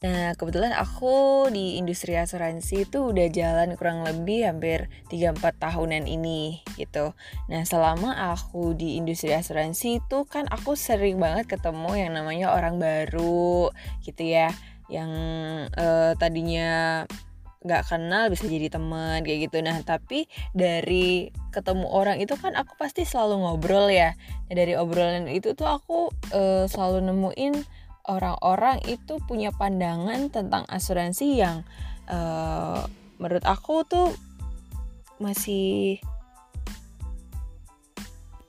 [0.00, 6.64] Nah, kebetulan aku di industri asuransi itu udah jalan kurang lebih hampir 3-4 tahunan ini
[6.80, 7.12] gitu.
[7.52, 12.80] Nah, selama aku di industri asuransi itu kan aku sering banget ketemu yang namanya orang
[12.80, 13.68] baru
[14.00, 14.48] gitu ya.
[14.88, 15.12] Yang
[15.76, 17.04] uh, tadinya
[17.60, 20.24] nggak kenal bisa jadi teman kayak gitu nah tapi
[20.56, 24.16] dari ketemu orang itu kan aku pasti selalu ngobrol ya
[24.48, 27.54] nah, dari obrolan itu tuh aku uh, selalu nemuin
[28.08, 31.66] orang-orang itu punya pandangan tentang asuransi yang
[32.08, 32.84] uh,
[33.20, 34.08] menurut aku tuh
[35.20, 36.00] masih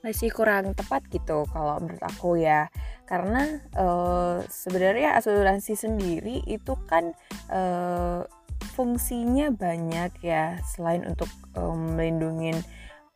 [0.01, 2.71] masih kurang tepat gitu kalau menurut aku ya
[3.05, 7.11] karena uh, sebenarnya asuransi sendiri itu kan
[7.51, 8.25] uh,
[8.73, 11.27] fungsinya banyak ya selain untuk
[11.59, 12.55] um, melindungi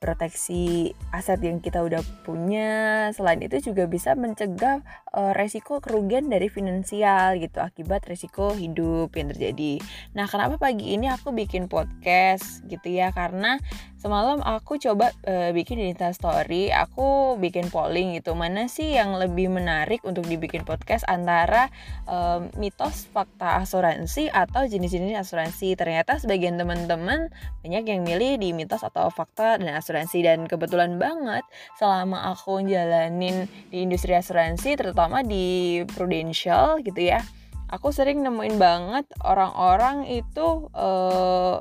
[0.03, 3.09] proteksi aset yang kita udah punya.
[3.15, 4.85] Selain itu juga bisa mencegah
[5.15, 9.79] resiko kerugian dari finansial gitu akibat resiko hidup yang terjadi.
[10.11, 13.15] Nah, kenapa pagi ini aku bikin podcast gitu ya?
[13.15, 13.55] Karena
[13.95, 18.35] semalam aku coba uh, bikin Insta Story, aku bikin polling gitu.
[18.35, 21.71] Mana sih yang lebih menarik untuk dibikin podcast antara
[22.05, 25.79] um, mitos fakta asuransi atau jenis-jenis asuransi?
[25.79, 27.31] Ternyata sebagian teman-teman
[27.63, 31.47] banyak yang milih di mitos atau fakta dan asuransi dan kebetulan banget
[31.79, 37.21] selama aku jalanin di industri asuransi terutama di Prudential gitu ya.
[37.69, 41.57] Aku sering nemuin banget orang-orang itu uh,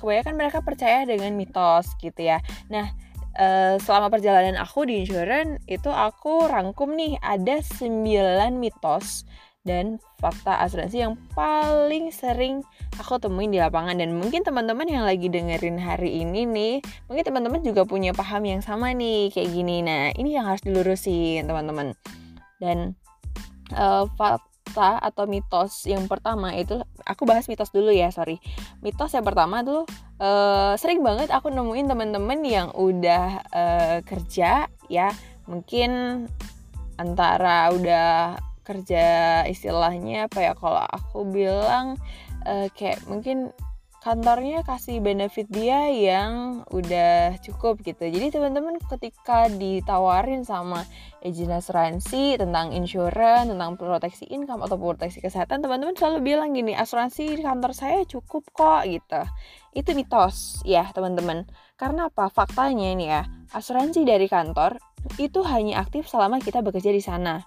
[0.00, 2.40] kebanyakan mereka percaya dengan mitos gitu ya.
[2.72, 2.90] Nah,
[3.38, 8.02] uh, selama perjalanan aku di insurance itu aku rangkum nih ada 9
[8.56, 9.24] mitos
[9.62, 12.66] dan fakta asuransi yang paling sering
[12.98, 16.74] aku temuin di lapangan dan mungkin teman-teman yang lagi dengerin hari ini nih
[17.06, 21.46] mungkin teman-teman juga punya paham yang sama nih kayak gini nah ini yang harus dilurusin
[21.46, 21.94] teman-teman
[22.62, 22.94] dan
[23.74, 28.38] uh, fakta atau mitos yang pertama itu aku bahas mitos dulu ya sorry.
[28.78, 29.82] Mitos yang pertama tuh
[30.22, 35.10] uh, sering banget aku nemuin teman-teman yang udah uh, kerja ya.
[35.50, 36.24] Mungkin
[37.02, 41.98] antara udah kerja istilahnya apa ya kalau aku bilang
[42.46, 43.50] uh, kayak mungkin
[44.02, 48.02] kantornya kasih benefit dia yang udah cukup gitu.
[48.10, 50.82] Jadi teman-teman ketika ditawarin sama
[51.22, 57.38] agen asuransi tentang insurance, tentang proteksi income atau proteksi kesehatan, teman-teman selalu bilang gini, asuransi
[57.38, 59.22] di kantor saya cukup kok gitu.
[59.70, 61.46] Itu mitos ya teman-teman.
[61.78, 62.26] Karena apa?
[62.26, 63.22] Faktanya ini ya,
[63.54, 64.82] asuransi dari kantor
[65.22, 67.42] itu hanya aktif selama kita bekerja di sana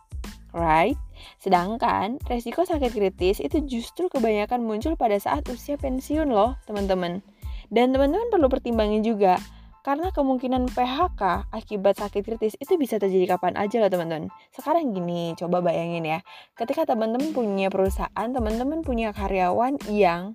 [0.56, 0.96] right?
[1.40, 7.24] Sedangkan resiko sakit kritis itu justru kebanyakan muncul pada saat usia pensiun loh, teman-teman.
[7.70, 9.42] Dan teman-teman perlu pertimbangin juga,
[9.86, 14.34] karena kemungkinan PHK akibat sakit kritis itu bisa terjadi kapan aja loh teman-teman.
[14.50, 16.20] Sekarang gini, coba bayangin ya.
[16.58, 20.34] Ketika teman-teman punya perusahaan, teman-teman punya karyawan yang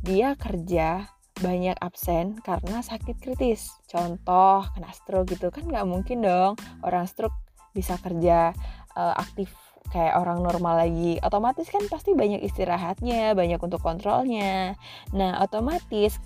[0.00, 3.68] dia kerja banyak absen karena sakit kritis.
[3.84, 7.36] Contoh, kena stroke gitu kan nggak mungkin dong orang stroke
[7.76, 8.56] bisa kerja
[8.96, 9.52] uh, aktif
[9.90, 14.78] kayak orang normal lagi otomatis kan pasti banyak istirahatnya banyak untuk kontrolnya
[15.10, 16.16] nah otomatis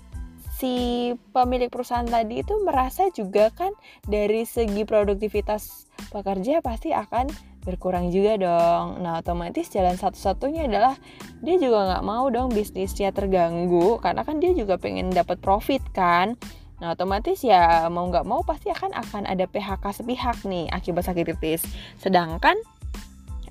[0.55, 3.75] si pemilik perusahaan tadi itu merasa juga kan
[4.07, 7.27] dari segi produktivitas pekerja pasti akan
[7.65, 9.01] berkurang juga dong.
[9.01, 10.95] Nah otomatis jalan satu-satunya adalah
[11.41, 16.37] dia juga nggak mau dong bisnisnya terganggu karena kan dia juga pengen dapat profit kan.
[16.79, 21.25] Nah otomatis ya mau nggak mau pasti akan akan ada PHK sepihak nih akibat sakit
[21.25, 21.65] kritis.
[21.99, 22.55] Sedangkan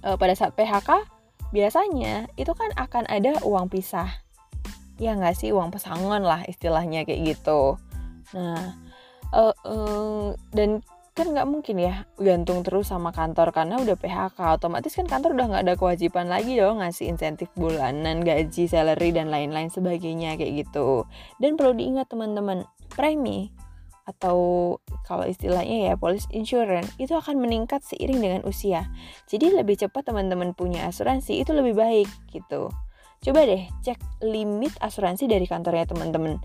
[0.04, 1.08] e, pada saat PHK
[1.50, 4.20] biasanya itu kan akan ada uang pisah.
[5.00, 7.80] Ya nggak sih uang pesangon lah istilahnya kayak gitu.
[8.36, 8.76] Nah
[9.32, 9.76] e, e,
[10.52, 15.38] dan kan nggak mungkin ya gantung terus sama kantor karena udah PHK otomatis kan kantor
[15.38, 20.66] udah nggak ada kewajiban lagi dong ngasih insentif bulanan gaji salary dan lain-lain sebagainya kayak
[20.66, 21.06] gitu
[21.38, 23.54] dan perlu diingat teman-teman premi
[24.04, 24.36] atau
[25.08, 28.88] kalau istilahnya ya polis insurance itu akan meningkat seiring dengan usia.
[29.28, 32.68] Jadi lebih cepat teman-teman punya asuransi itu lebih baik gitu.
[33.24, 36.36] Coba deh cek limit asuransi dari kantornya teman-teman.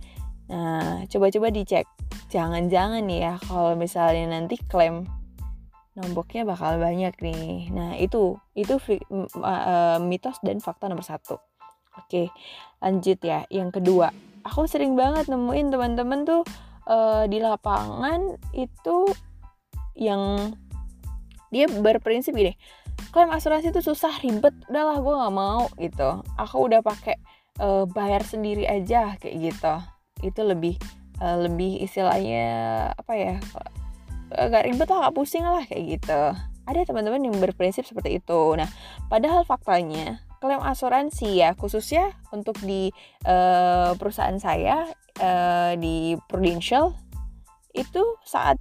[0.49, 1.85] Nah, coba-coba dicek.
[2.31, 5.03] Jangan-jangan ya kalau misalnya nanti klaim
[5.99, 7.67] nomboknya bakal banyak nih.
[7.75, 8.79] Nah, itu itu
[9.43, 11.35] uh, mitos dan fakta nomor satu.
[11.99, 12.31] Oke,
[12.79, 13.43] lanjut ya.
[13.51, 14.15] Yang kedua,
[14.47, 16.47] aku sering banget nemuin teman-teman tuh
[16.89, 19.05] uh, di lapangan itu
[19.93, 20.51] yang
[21.53, 22.57] dia berprinsip gini
[23.09, 26.19] klaim asuransi itu susah ribet udahlah gue nggak mau gitu.
[26.35, 27.15] Aku udah pakai
[27.63, 29.73] uh, bayar sendiri aja kayak gitu.
[30.27, 30.75] Itu lebih
[31.23, 32.47] uh, lebih istilahnya
[32.93, 33.35] apa ya
[34.29, 36.21] agak ribet lah gak pusing lah kayak gitu.
[36.69, 38.41] Ada teman-teman yang berprinsip seperti itu.
[38.53, 38.69] Nah
[39.09, 42.89] padahal faktanya klaim asuransi ya khususnya untuk di
[43.27, 44.87] uh, perusahaan saya
[45.19, 46.95] uh, di Prudential
[47.75, 48.57] itu saat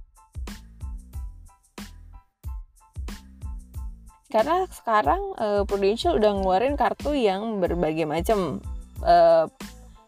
[4.29, 8.61] karena sekarang uh, Prudential udah ngeluarin kartu yang berbagai macam
[9.01, 9.49] uh,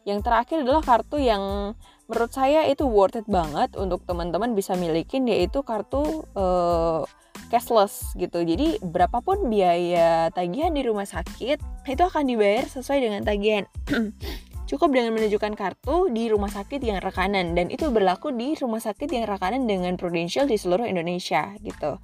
[0.06, 1.74] yang terakhir adalah kartu yang
[2.06, 7.08] menurut saya itu worth it banget untuk teman-teman bisa milikin yaitu kartu uh,
[7.52, 8.42] cashless gitu.
[8.42, 13.68] Jadi berapapun biaya tagihan di rumah sakit itu akan dibayar sesuai dengan tagihan.
[14.72, 19.12] Cukup dengan menunjukkan kartu di rumah sakit yang rekanan dan itu berlaku di rumah sakit
[19.12, 22.00] yang rekanan dengan Prudential di seluruh Indonesia gitu.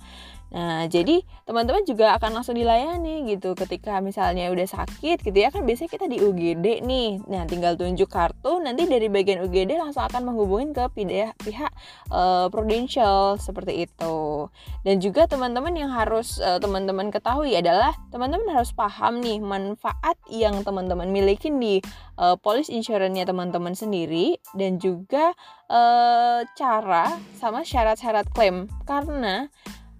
[0.47, 5.67] Nah, jadi teman-teman juga akan langsung dilayani gitu ketika misalnya udah sakit gitu ya kan
[5.67, 7.19] biasanya kita di UGD nih.
[7.27, 11.71] Nah, tinggal tunjuk kartu nanti dari bagian UGD langsung akan menghubungin ke pihak pihak
[12.11, 14.47] uh, Prudential seperti itu.
[14.87, 20.63] Dan juga teman-teman yang harus uh, teman-teman ketahui adalah teman-teman harus paham nih manfaat yang
[20.63, 21.83] teman-teman miliki di
[22.15, 25.35] uh, police insurance-nya teman-teman sendiri dan juga
[25.67, 29.51] uh, cara sama syarat-syarat klaim karena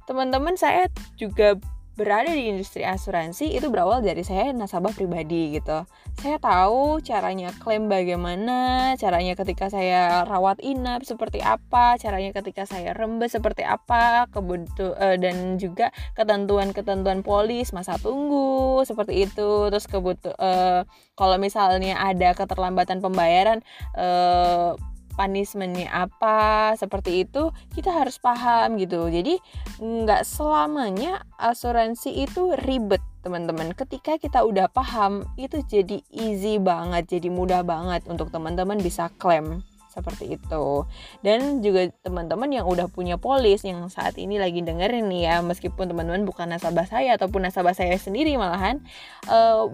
[0.07, 0.88] teman-teman saya
[1.19, 1.59] juga
[1.98, 5.81] berada di industri asuransi itu berawal dari saya nasabah pribadi gitu.
[6.21, 12.94] Saya tahu caranya klaim bagaimana, caranya ketika saya rawat inap seperti apa, caranya ketika saya
[12.94, 19.74] rembes seperti apa, kebutuh uh, dan juga ketentuan-ketentuan polis masa tunggu seperti itu.
[19.74, 20.86] Terus kebutuh uh,
[21.18, 23.65] kalau misalnya ada keterlambatan pembayaran
[23.98, 24.77] uh,
[25.17, 29.09] punishmentnya apa seperti itu kita harus paham gitu.
[29.09, 29.41] Jadi
[29.81, 33.73] nggak selamanya asuransi itu ribet teman-teman.
[33.73, 39.65] Ketika kita udah paham itu jadi easy banget jadi mudah banget untuk teman-teman bisa klaim
[39.97, 40.85] seperti itu.
[41.25, 45.89] Dan juga teman-teman yang udah punya polis yang saat ini lagi dengerin nih ya meskipun
[45.89, 48.85] teman-teman bukan nasabah saya ataupun nasabah saya sendiri malahan
[49.25, 49.65] uh,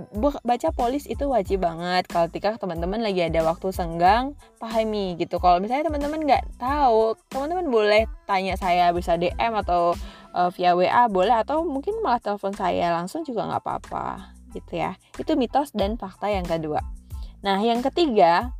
[0.47, 2.07] baca polis itu wajib banget.
[2.07, 5.43] Kalau ketika teman-teman lagi ada waktu senggang pahami gitu.
[5.43, 9.91] Kalau misalnya teman-teman nggak tahu teman-teman boleh tanya saya bisa DM atau
[10.31, 14.95] uh, via WA boleh atau mungkin malah telepon saya langsung juga nggak apa-apa gitu ya.
[15.19, 16.79] Itu mitos dan fakta yang kedua.
[17.43, 18.55] Nah yang ketiga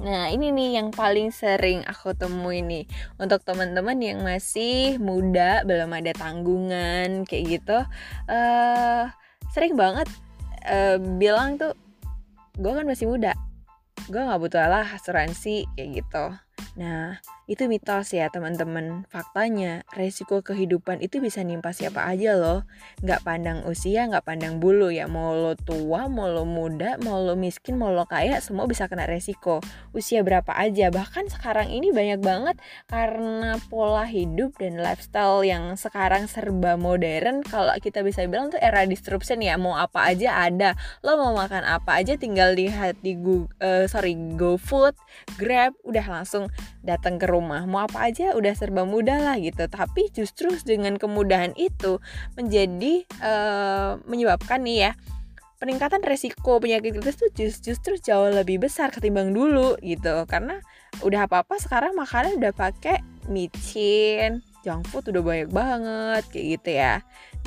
[0.00, 2.88] Nah, ini nih yang paling sering aku temui nih
[3.20, 7.78] untuk teman-teman yang masih muda, belum ada tanggungan kayak gitu.
[8.24, 9.12] Uh,
[9.52, 10.08] sering banget
[10.64, 11.76] uh, bilang tuh,
[12.56, 13.36] gue kan masih muda,
[14.08, 16.24] gue nggak butuh lah asuransi kayak gitu.
[16.80, 19.04] Nah, itu mitos ya teman-teman.
[19.12, 22.64] Faktanya, resiko kehidupan itu bisa nimpa siapa aja loh.
[23.04, 25.04] Nggak pandang usia, nggak pandang bulu ya.
[25.04, 29.04] Mau lo tua, mau lo muda, mau lo miskin, mau lo kaya, semua bisa kena
[29.04, 29.60] resiko.
[29.92, 30.88] Usia berapa aja.
[30.88, 32.56] Bahkan sekarang ini banyak banget
[32.88, 37.44] karena pola hidup dan lifestyle yang sekarang serba modern.
[37.44, 39.60] Kalau kita bisa bilang tuh era disruption ya.
[39.60, 40.80] Mau apa aja ada.
[41.04, 44.96] Lo mau makan apa aja tinggal lihat di Google, uh, sorry, GoFood,
[45.36, 46.48] Grab, udah langsung
[46.80, 47.64] datang ke rumah.
[47.64, 49.66] Mau apa aja udah serba mudah lah gitu.
[49.66, 51.98] Tapi justru dengan kemudahan itu
[52.34, 54.92] menjadi uh, menyebabkan nih ya
[55.60, 57.30] peningkatan resiko penyakit kritis tuh
[57.60, 60.24] justru jauh lebih besar ketimbang dulu gitu.
[60.26, 60.58] Karena
[61.04, 66.70] udah apa apa sekarang makanan udah pakai micin junk food udah banyak banget kayak gitu
[66.76, 66.94] ya.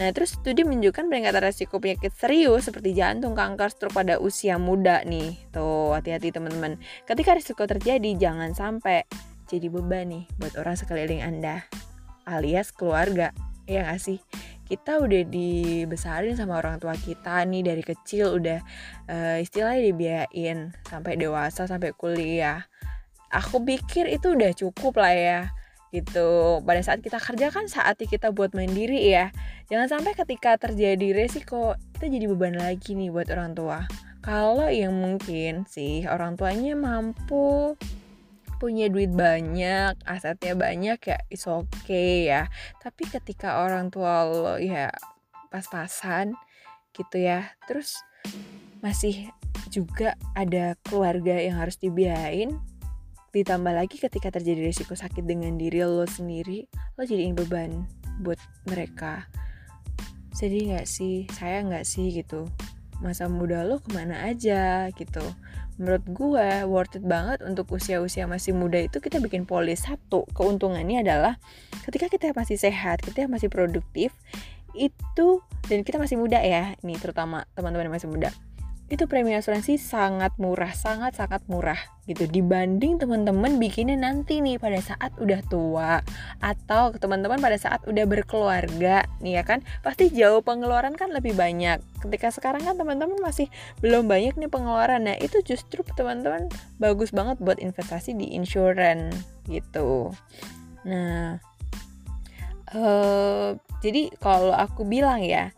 [0.01, 5.05] Nah terus studi menunjukkan peningkatan resiko penyakit serius seperti jantung, kanker, stroke pada usia muda
[5.05, 5.38] nih.
[5.53, 6.82] Tuh hati-hati teman-teman.
[7.05, 9.05] Ketika risiko terjadi jangan sampai
[9.46, 11.62] jadi beban nih buat orang sekeliling Anda
[12.25, 13.29] alias keluarga.
[13.70, 14.20] Ya gak sih?
[14.67, 18.60] Kita udah dibesarin sama orang tua kita nih dari kecil udah
[19.08, 22.65] uh, istilahnya dibiayain sampai dewasa sampai kuliah.
[23.29, 25.39] Aku pikir itu udah cukup lah ya
[25.93, 26.59] gitu.
[26.65, 29.29] Pada saat kita kerja kan saatnya kita buat mandiri ya.
[29.69, 33.85] Jangan sampai ketika terjadi resiko kita jadi beban lagi nih buat orang tua.
[34.25, 37.77] Kalau yang mungkin sih orang tuanya mampu
[38.57, 42.50] punya duit banyak asetnya banyak ya is okay ya.
[42.81, 44.89] Tapi ketika orang tua lo ya
[45.53, 46.33] pas-pasan
[46.97, 48.01] gitu ya terus
[48.81, 49.29] masih
[49.69, 52.57] juga ada keluarga yang harus dibiayain
[53.34, 57.90] ditambah lagi ketika terjadi risiko sakit dengan diri lo sendiri lo jadiin beban
[58.22, 58.38] buat
[58.70, 59.25] mereka.
[60.38, 61.25] Sedih nggak sih?
[61.34, 62.46] Saya nggak sih gitu.
[63.02, 65.25] Masa muda lo ke mana aja gitu.
[65.82, 69.82] Menurut gue worth it banget untuk usia-usia masih muda itu kita bikin polis.
[69.82, 71.42] Satu keuntungannya adalah
[71.90, 74.13] ketika kita masih sehat kita masih produktif
[74.78, 76.78] itu dan kita masih muda ya.
[76.86, 78.30] Ini terutama teman-teman yang masih muda
[78.93, 82.29] itu premi asuransi sangat murah, sangat-sangat murah gitu.
[82.29, 86.05] Dibanding teman-teman bikinnya nanti nih pada saat udah tua
[86.38, 89.65] atau teman-teman pada saat udah berkeluarga nih ya kan.
[89.81, 91.81] Pasti jauh pengeluaran kan lebih banyak.
[92.05, 93.50] Ketika sekarang kan teman-teman masih
[93.81, 95.09] belum banyak nih pengeluaran.
[95.09, 96.45] Nah itu justru teman-teman
[96.77, 99.17] bagus banget buat investasi di insurance
[99.50, 100.13] gitu.
[100.85, 101.41] Nah
[102.77, 105.50] uh, jadi kalau aku bilang ya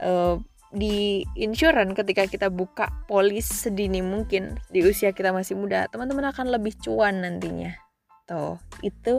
[0.00, 6.28] uh, di insurance ketika kita buka polis sedini mungkin di usia kita masih muda teman-teman
[6.28, 7.72] akan lebih cuan nantinya
[8.28, 9.16] tuh itu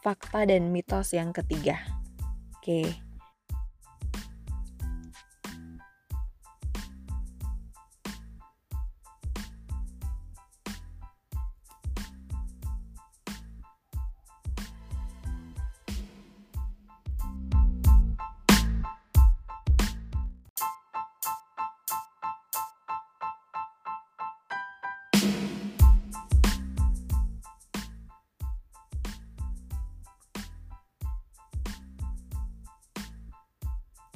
[0.00, 1.76] fakta dan mitos yang ketiga
[2.56, 3.07] oke okay.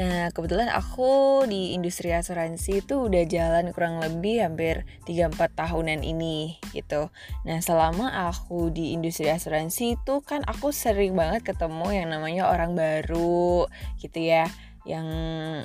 [0.03, 6.59] Nah, kebetulan aku di industri asuransi itu udah jalan kurang lebih hampir 3-4 tahunan ini
[6.75, 7.07] gitu.
[7.47, 12.75] Nah, selama aku di industri asuransi itu kan aku sering banget ketemu yang namanya orang
[12.75, 13.71] baru
[14.03, 14.51] gitu ya.
[14.83, 15.07] Yang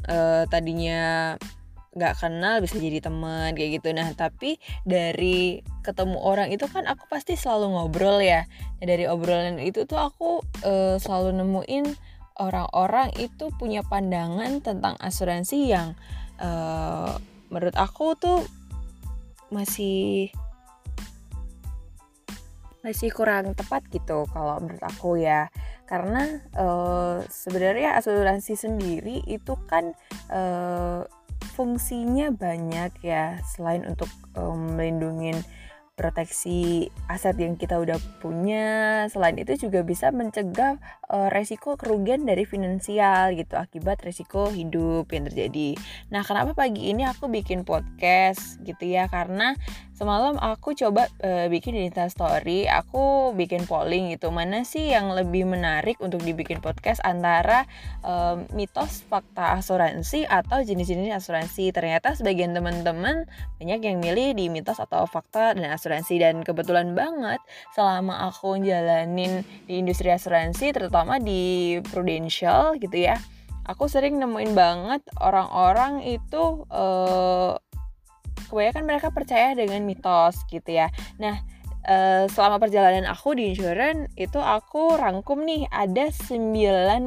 [0.05, 1.33] uh, tadinya
[1.97, 7.09] nggak kenal bisa jadi teman kayak gitu nah tapi dari ketemu orang itu kan aku
[7.09, 8.45] pasti selalu ngobrol ya
[8.77, 11.85] nah, dari obrolan itu tuh aku uh, selalu nemuin
[12.37, 15.97] orang-orang itu punya pandangan tentang asuransi yang
[16.37, 17.17] uh,
[17.49, 18.45] menurut aku tuh
[19.49, 20.29] masih
[22.85, 25.51] masih kurang tepat gitu kalau menurut aku ya.
[25.87, 29.95] Karena uh, sebenarnya asuransi sendiri itu kan
[30.31, 31.07] uh,
[31.55, 35.39] fungsinya banyak ya selain untuk um, melindungi
[35.97, 39.03] proteksi aset yang kita udah punya.
[39.09, 40.77] Selain itu juga bisa mencegah
[41.09, 45.73] uh, resiko kerugian dari finansial gitu akibat resiko hidup yang terjadi.
[46.13, 49.09] Nah, kenapa pagi ini aku bikin podcast gitu ya?
[49.09, 49.57] Karena
[49.97, 54.29] semalam aku coba uh, bikin di Insta Story, aku bikin polling gitu.
[54.29, 57.65] Mana sih yang lebih menarik untuk dibikin podcast antara
[58.05, 61.73] uh, mitos fakta asuransi atau jenis-jenis asuransi?
[61.73, 63.25] Ternyata sebagian teman-teman
[63.57, 67.39] banyak yang milih di mitos atau fakta dan asuransi dan kebetulan banget
[67.73, 73.17] selama aku jalanin di industri asuransi terutama di Prudential gitu ya.
[73.67, 77.59] Aku sering nemuin banget orang-orang itu uh,
[78.47, 80.89] kebanyakan mereka percaya dengan mitos gitu ya
[81.19, 81.37] nah
[81.87, 86.51] Uh, selama perjalanan aku di insurance itu aku rangkum nih ada 9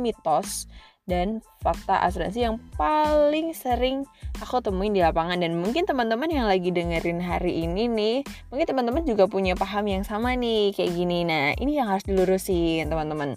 [0.01, 0.73] mitos
[1.11, 4.07] dan fakta asuransi yang paling sering
[4.39, 5.43] aku temuin di lapangan.
[5.43, 8.17] Dan mungkin teman-teman yang lagi dengerin hari ini nih
[8.55, 11.27] mungkin teman-teman juga punya paham yang sama nih kayak gini.
[11.27, 13.35] Nah ini yang harus dilurusin teman-teman.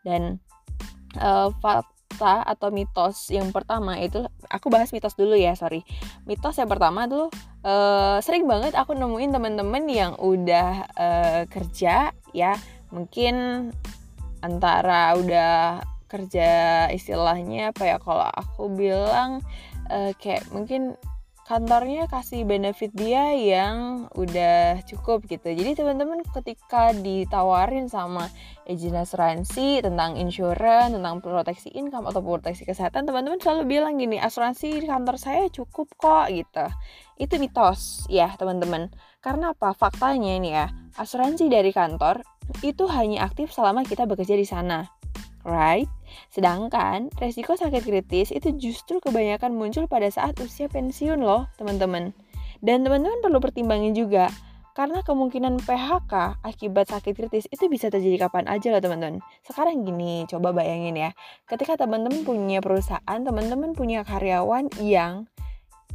[0.00, 0.40] Dan
[1.20, 5.84] uh, fakta atau mitos yang pertama itu aku bahas mitos dulu ya sorry.
[6.24, 7.28] Mitos yang pertama tuh
[7.68, 12.56] uh, sering banget aku nemuin temen-temen yang udah uh, kerja ya.
[12.88, 13.68] Mungkin
[14.42, 16.50] antara udah kerja
[16.92, 19.40] istilahnya apa ya kalau aku bilang
[19.88, 21.00] uh, kayak mungkin
[21.42, 25.50] kantornya kasih benefit dia yang udah cukup gitu.
[25.52, 28.30] Jadi teman-teman ketika ditawarin sama
[28.64, 34.80] agent asuransi tentang insurance, tentang proteksi income atau proteksi kesehatan, teman-teman selalu bilang gini, asuransi
[34.80, 36.66] di kantor saya cukup kok gitu.
[37.18, 38.94] Itu mitos ya teman-teman.
[39.20, 39.74] Karena apa?
[39.74, 42.22] Faktanya ini ya, asuransi dari kantor
[42.62, 45.01] itu hanya aktif selama kita bekerja di sana
[45.42, 45.86] right?
[46.30, 52.14] Sedangkan resiko sakit kritis itu justru kebanyakan muncul pada saat usia pensiun loh, teman-teman.
[52.62, 54.30] Dan teman-teman perlu pertimbangin juga,
[54.72, 59.20] karena kemungkinan PHK akibat sakit kritis itu bisa terjadi kapan aja loh teman-teman.
[59.44, 61.10] Sekarang gini, coba bayangin ya.
[61.44, 65.28] Ketika teman-teman punya perusahaan, teman-teman punya karyawan yang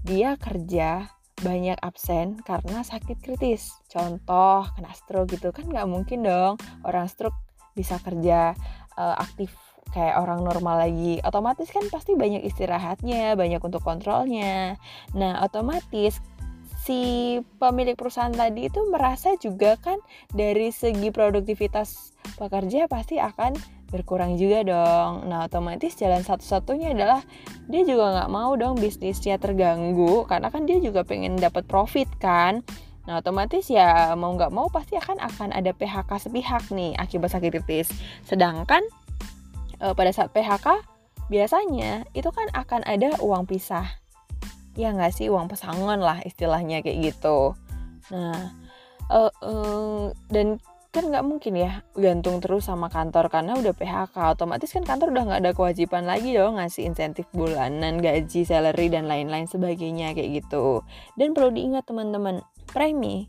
[0.05, 1.09] dia kerja
[1.41, 3.73] banyak absen karena sakit kritis.
[3.89, 7.37] Contoh, kena stroke gitu kan nggak mungkin dong orang stroke
[7.77, 8.57] bisa kerja
[8.97, 9.53] uh, aktif
[9.95, 14.75] kayak orang normal lagi otomatis kan pasti banyak istirahatnya banyak untuk kontrolnya
[15.15, 16.19] nah otomatis
[16.87, 19.99] si pemilik perusahaan tadi itu merasa juga kan
[20.31, 23.59] dari segi produktivitas pekerja pasti akan
[23.91, 25.27] berkurang juga dong.
[25.27, 27.23] Nah otomatis jalan satu-satunya adalah
[27.67, 32.63] dia juga nggak mau dong bisnisnya terganggu karena kan dia juga pengen dapat profit kan.
[33.07, 37.49] Nah otomatis ya mau nggak mau pasti akan akan ada PHK sepihak nih akibat sakit
[37.55, 37.87] kritis.
[38.27, 38.83] Sedangkan
[39.79, 40.83] e, pada saat PHK
[41.31, 43.87] biasanya itu kan akan ada uang pisah.
[44.77, 47.57] ya nggak sih uang pesangon lah istilahnya kayak gitu
[48.13, 48.53] nah
[49.09, 50.61] uh, uh, dan
[50.95, 55.23] kan nggak mungkin ya gantung terus sama kantor karena udah PHK otomatis kan kantor udah
[55.29, 60.81] nggak ada kewajiban lagi dong ngasih insentif bulanan gaji salary dan lain-lain sebagainya kayak gitu
[61.19, 63.27] dan perlu diingat teman-teman premi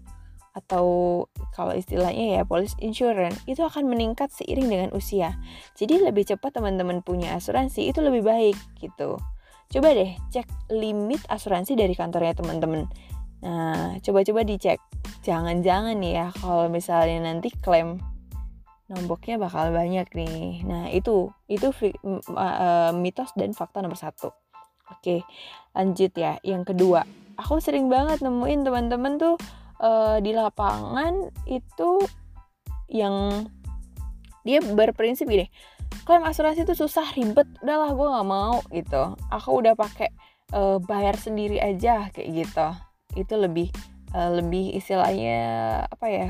[0.56, 1.22] atau
[1.54, 5.38] kalau istilahnya ya police insurance itu akan meningkat seiring dengan usia
[5.78, 9.22] jadi lebih cepat teman-teman punya asuransi itu lebih baik gitu
[9.68, 12.90] coba deh cek limit asuransi dari kantornya teman-teman
[13.38, 14.82] Nah, coba-coba dicek.
[15.22, 18.02] Jangan-jangan ya kalau misalnya nanti klaim
[18.88, 20.64] nomboknya bakal banyak nih.
[20.66, 21.70] Nah, itu itu
[22.34, 24.32] uh, mitos dan fakta nomor satu.
[24.88, 25.22] Oke,
[25.76, 26.40] lanjut ya.
[26.42, 27.04] Yang kedua,
[27.38, 29.38] aku sering banget nemuin teman-teman tuh
[29.78, 32.02] uh, di lapangan itu
[32.90, 33.46] yang
[34.42, 35.46] dia berprinsip gini,
[36.08, 39.12] klaim asuransi itu susah ribet, udahlah gue nggak mau gitu.
[39.28, 40.08] Aku udah pakai
[40.56, 42.68] uh, bayar sendiri aja kayak gitu.
[43.12, 43.68] Itu lebih
[44.16, 45.40] uh, lebih istilahnya
[45.88, 46.28] apa ya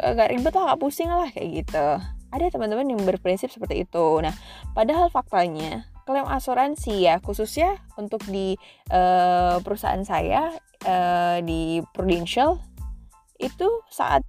[0.00, 1.86] agak ribet lah gak pusing lah kayak gitu.
[2.30, 4.06] Ada teman-teman yang berprinsip seperti itu.
[4.24, 4.32] Nah
[4.72, 8.58] padahal faktanya klaim asuransi ya khususnya untuk di
[8.90, 10.50] uh, perusahaan saya
[10.82, 12.58] uh, di Prudential
[13.38, 14.26] itu saat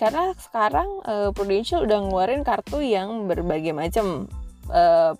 [0.00, 4.26] karena sekarang uh, Prudential udah ngeluarin kartu yang berbagai macam
[4.72, 5.12] uh,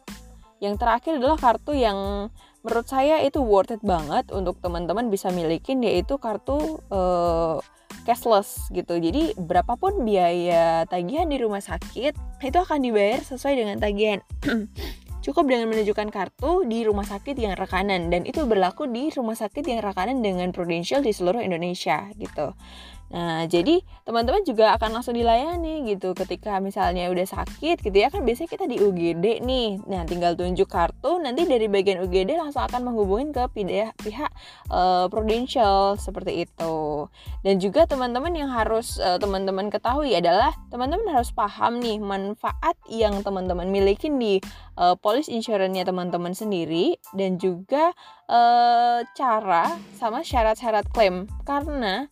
[0.65, 2.33] yang terakhir adalah kartu yang
[2.65, 7.59] menurut saya itu worth it banget untuk teman-teman bisa milikin yaitu kartu uh,
[8.03, 8.99] cashless gitu.
[8.99, 14.21] Jadi berapapun biaya tagihan di rumah sakit itu akan dibayar sesuai dengan tagihan.
[15.23, 19.63] Cukup dengan menunjukkan kartu di rumah sakit yang rekanan dan itu berlaku di rumah sakit
[19.63, 22.59] yang rekanan dengan Prudential di seluruh Indonesia gitu.
[23.13, 28.25] Nah, jadi teman-teman juga akan langsung dilayani gitu ketika misalnya udah sakit gitu ya kan
[28.25, 29.85] biasanya kita di UGD nih.
[29.85, 34.33] Nah, tinggal tunjuk kartu nanti dari bagian UGD langsung akan menghubungin ke pihak pihak
[34.73, 37.07] uh, Prudential seperti itu.
[37.45, 43.21] Dan juga teman-teman yang harus uh, teman-teman ketahui adalah teman-teman harus paham nih manfaat yang
[43.21, 44.41] teman-teman miliki di
[44.81, 47.93] uh, police insurance-nya teman-teman sendiri dan juga
[48.33, 52.09] uh, cara sama syarat-syarat klaim karena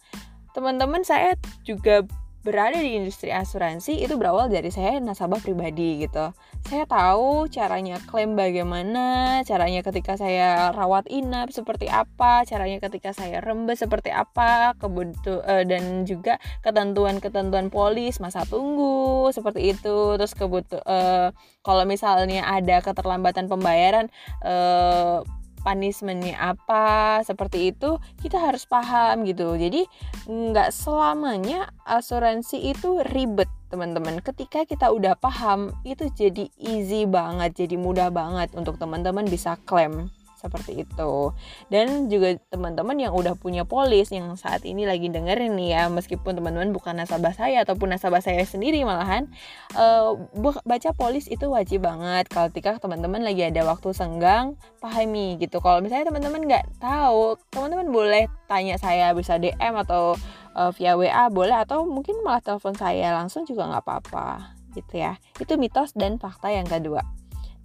[0.53, 2.05] teman-teman saya juga
[2.41, 6.33] berada di industri asuransi itu berawal dari saya nasabah pribadi gitu.
[6.65, 13.45] Saya tahu caranya klaim bagaimana, caranya ketika saya rawat inap seperti apa, caranya ketika saya
[13.45, 20.17] rembes seperti apa, kebutuh uh, dan juga ketentuan-ketentuan polis masa tunggu seperti itu.
[20.17, 24.09] Terus kebutuh uh, kalau misalnya ada keterlambatan pembayaran
[24.41, 25.21] uh,
[25.61, 29.57] punishmentnya apa seperti itu kita harus paham gitu.
[29.57, 29.87] Jadi
[30.29, 34.19] nggak selamanya asuransi itu ribet teman-teman.
[34.21, 40.11] Ketika kita udah paham itu jadi easy banget jadi mudah banget untuk teman-teman bisa klaim
[40.41, 41.37] seperti itu.
[41.69, 46.41] Dan juga teman-teman yang udah punya polis yang saat ini lagi dengerin nih ya meskipun
[46.41, 49.29] teman-teman bukan nasabah saya ataupun nasabah saya sendiri malahan
[49.77, 50.17] uh,
[50.65, 55.61] baca polis itu wajib banget kalau ketika teman-teman lagi ada waktu senggang pahami gitu.
[55.61, 60.17] Kalau misalnya teman-teman nggak tahu teman-teman boleh tanya saya bisa DM atau
[60.57, 65.19] uh, via WA boleh atau mungkin malah telepon saya langsung juga nggak apa-apa gitu ya.
[65.37, 67.03] Itu mitos dan fakta yang kedua.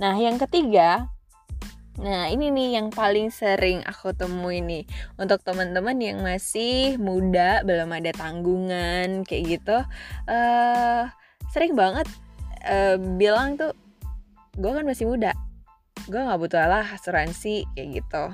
[0.02, 1.15] Nah yang ketiga
[1.96, 4.84] Nah, ini nih yang paling sering aku temui nih
[5.16, 9.78] untuk teman-teman yang masih muda, belum ada tanggungan kayak gitu.
[10.28, 11.08] Uh,
[11.56, 12.04] sering banget
[12.68, 13.72] uh, bilang tuh,
[14.60, 15.32] gue kan masih muda,
[16.12, 18.26] gue nggak butuh lah asuransi kayak gitu.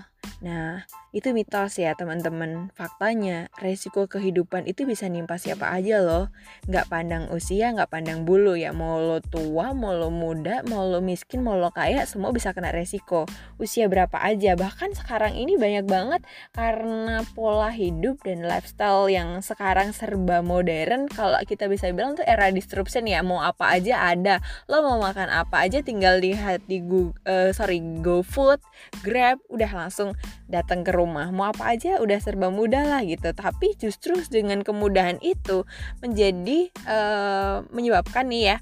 [0.42, 2.72] Nah, itu mitos ya teman-teman.
[2.72, 6.32] Faktanya, resiko kehidupan itu bisa nimpa siapa aja loh.
[6.72, 8.72] Nggak pandang usia, nggak pandang bulu ya.
[8.72, 12.72] Mau lo tua, mau lo muda, mau lo miskin, mau lo kaya, semua bisa kena
[12.72, 13.28] resiko.
[13.60, 14.56] Usia berapa aja.
[14.56, 16.24] Bahkan sekarang ini banyak banget
[16.56, 21.12] karena pola hidup dan lifestyle yang sekarang serba modern.
[21.12, 23.20] Kalau kita bisa bilang tuh era disruption ya.
[23.20, 24.40] Mau apa aja ada.
[24.72, 28.64] Lo mau makan apa aja tinggal lihat di Google, uh, sorry, GoFood,
[29.04, 30.16] Grab, udah langsung
[30.48, 35.18] datang ke rumah mau apa aja udah serba mudah lah gitu tapi justru dengan kemudahan
[35.26, 35.66] itu
[36.06, 38.58] menjadi uh, menyebabkan nih ya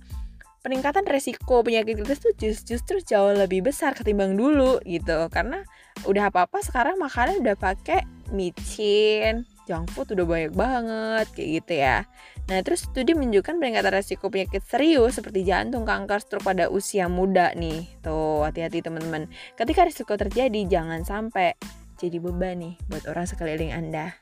[0.63, 5.63] peningkatan resiko penyakit kritis tuh justru jauh lebih besar ketimbang dulu gitu karena
[6.07, 11.73] udah apa apa sekarang makanan udah pakai micin junk food udah banyak banget kayak gitu
[11.79, 11.97] ya
[12.49, 17.53] Nah, terus studi menunjukkan peningkatan resiko penyakit serius seperti jantung, kanker, stroke pada usia muda
[17.53, 17.85] nih.
[18.01, 19.29] Tuh, hati-hati teman-teman.
[19.53, 21.53] Ketika risiko terjadi, jangan sampai
[21.99, 24.15] jadi beban nih buat orang sekeliling Anda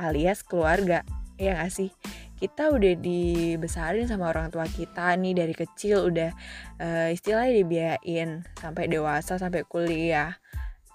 [0.00, 1.04] alias keluarga.
[1.40, 1.92] Ya gak sih?
[2.40, 6.32] kita udah dibesarin sama orang tua kita nih dari kecil udah
[6.80, 10.40] uh, istilahnya dibiayain sampai dewasa sampai kuliah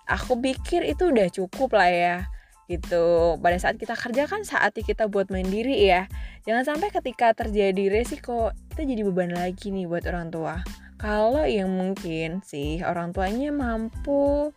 [0.10, 2.18] aku pikir itu udah cukup lah ya
[2.66, 6.10] gitu pada saat kita kerja kan saatnya kita buat mandiri ya
[6.50, 10.66] jangan sampai ketika terjadi resiko kita jadi beban lagi nih buat orang tua
[10.98, 14.50] kalau yang mungkin sih orang tuanya mampu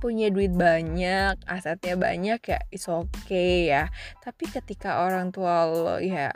[0.00, 3.92] punya duit banyak, asetnya banyak ya is okay ya.
[4.24, 6.32] Tapi ketika orang tua lo ya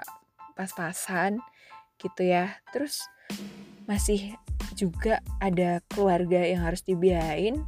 [0.54, 1.40] pas-pasan
[1.96, 3.00] gitu ya, terus
[3.88, 4.36] masih
[4.76, 7.64] juga ada keluarga yang harus dibiayain,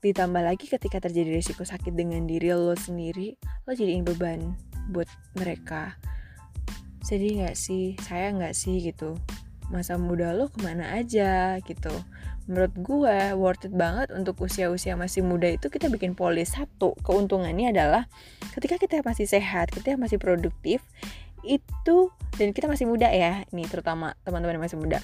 [0.00, 3.36] ditambah lagi ketika terjadi risiko sakit dengan diri lo sendiri,
[3.66, 4.56] lo jadiin beban
[4.90, 5.98] buat mereka.
[7.04, 7.96] Sedih gak sih?
[8.04, 9.18] Saya gak sih gitu?
[9.68, 11.92] Masa muda lo ke mana aja gitu?
[12.48, 16.56] Menurut gue worth it banget untuk usia-usia masih muda itu kita bikin polis.
[16.56, 18.08] Satu keuntungannya adalah
[18.56, 20.80] ketika kita masih sehat kita masih produktif
[21.46, 24.98] itu dan kita masih muda ya ini terutama teman-teman yang masih muda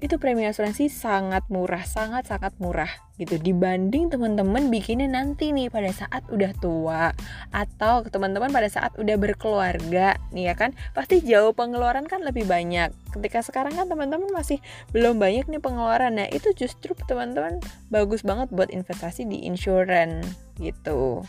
[0.00, 2.88] itu premi asuransi sangat murah, sangat-sangat murah
[3.20, 3.36] gitu.
[3.36, 7.12] Dibanding teman-teman bikinnya nanti nih pada saat udah tua
[7.52, 10.72] atau teman-teman pada saat udah berkeluarga nih ya kan?
[10.96, 12.88] Pasti jauh pengeluaran kan lebih banyak.
[13.12, 14.56] Ketika sekarang kan teman-teman masih
[14.96, 16.16] belum banyak nih pengeluaran.
[16.16, 17.60] Nah itu justru teman-teman
[17.92, 20.24] bagus banget buat investasi di insurance
[20.56, 21.20] gitu.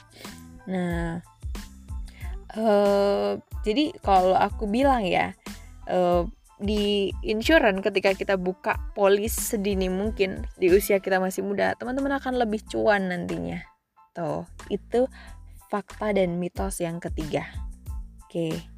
[0.71, 1.19] Nah
[2.55, 3.35] uh,
[3.67, 5.35] jadi kalau aku bilang ya
[5.91, 6.23] uh,
[6.61, 12.37] di insurance ketika kita buka polis sedini mungkin di usia kita masih muda teman-teman akan
[12.37, 13.65] lebih cuan nantinya
[14.13, 15.09] tuh itu
[15.73, 17.49] fakta dan mitos yang ketiga
[18.21, 18.70] oke okay.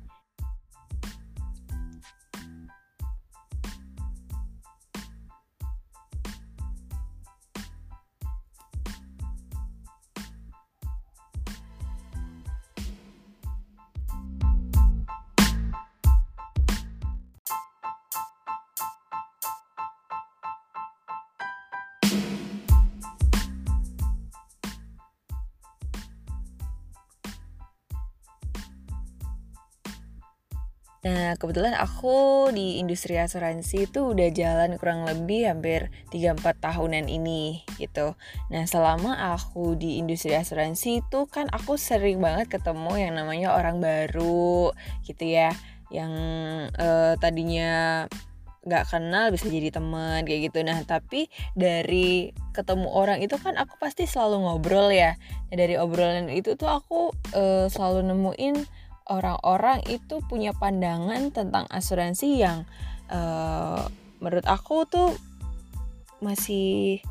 [31.44, 38.16] Kebetulan aku di industri asuransi itu udah jalan kurang lebih hampir 3-4 tahunan ini gitu.
[38.48, 43.84] Nah, selama aku di industri asuransi itu kan aku sering banget ketemu yang namanya orang
[43.84, 44.72] baru
[45.04, 45.52] gitu ya.
[45.92, 46.16] Yang
[46.80, 48.08] uh, tadinya
[48.64, 53.76] nggak kenal bisa jadi teman kayak gitu nah tapi dari ketemu orang itu kan aku
[53.76, 55.20] pasti selalu ngobrol ya
[55.52, 58.56] nah, dari obrolan itu tuh aku uh, selalu nemuin
[59.08, 62.64] orang-orang itu punya pandangan tentang asuransi yang
[63.12, 63.84] uh,
[64.24, 65.12] menurut aku tuh
[66.24, 67.04] masih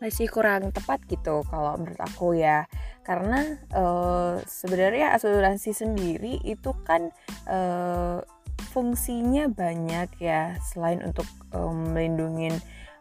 [0.00, 2.64] masih kurang tepat gitu kalau menurut aku ya.
[3.04, 7.10] Karena uh, sebenarnya asuransi sendiri itu kan
[7.50, 8.22] uh,
[8.70, 12.54] fungsinya banyak ya selain untuk um, melindungi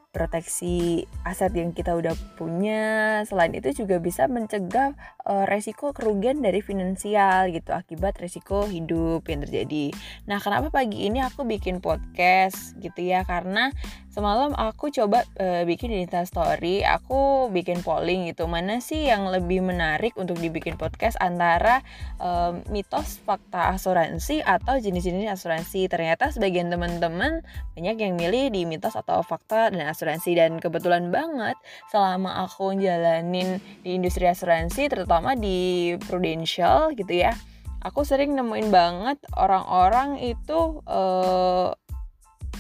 [0.09, 3.21] proteksi aset yang kita udah punya.
[3.29, 9.45] Selain itu juga bisa mencegah uh, resiko kerugian dari finansial gitu akibat resiko hidup yang
[9.45, 9.93] terjadi.
[10.25, 13.21] Nah, kenapa pagi ini aku bikin podcast gitu ya?
[13.21, 13.69] Karena
[14.09, 18.49] semalam aku coba uh, bikin di Insta story, aku bikin polling gitu.
[18.49, 21.85] Mana sih yang lebih menarik untuk dibikin podcast antara
[22.17, 25.85] uh, mitos fakta asuransi atau jenis-jenis asuransi?
[25.85, 27.45] Ternyata sebagian teman-teman
[27.77, 31.55] banyak yang milih di mitos atau fakta dan asuransi dan kebetulan banget
[31.93, 37.33] selama aku jalanin di industri asuransi terutama di Prudential gitu ya.
[37.79, 41.71] Aku sering nemuin banget orang-orang itu uh,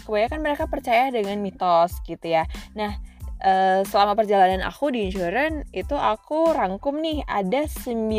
[0.05, 2.45] kebanyakan mereka percaya dengan mitos gitu ya.
[2.73, 2.97] Nah
[3.43, 8.09] uh, selama perjalanan aku di insurance itu aku rangkum nih ada 9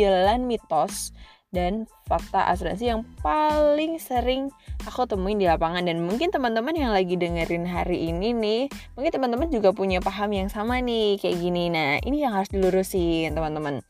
[0.45, 1.13] mitos
[1.51, 4.47] dan fakta asuransi yang paling sering
[4.87, 5.83] aku temuin di lapangan.
[5.83, 8.61] Dan mungkin teman-teman yang lagi dengerin hari ini nih
[8.95, 11.67] mungkin teman-teman juga punya paham yang sama nih kayak gini.
[11.67, 13.83] Nah ini yang harus dilurusin teman-teman.